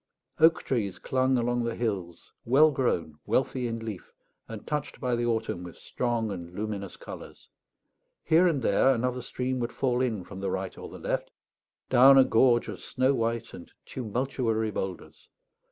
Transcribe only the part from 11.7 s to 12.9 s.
down a gorge of